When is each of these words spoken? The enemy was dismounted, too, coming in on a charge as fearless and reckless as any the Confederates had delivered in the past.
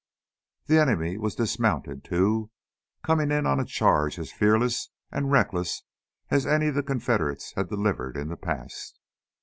The 0.65 0.79
enemy 0.81 1.19
was 1.19 1.35
dismounted, 1.35 2.03
too, 2.03 2.49
coming 3.03 3.29
in 3.29 3.45
on 3.45 3.59
a 3.59 3.65
charge 3.65 4.17
as 4.17 4.31
fearless 4.31 4.89
and 5.11 5.31
reckless 5.31 5.83
as 6.31 6.47
any 6.47 6.71
the 6.71 6.81
Confederates 6.81 7.51
had 7.55 7.69
delivered 7.69 8.17
in 8.17 8.29
the 8.29 8.35
past. 8.35 8.99